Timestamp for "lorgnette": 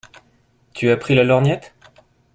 1.23-1.75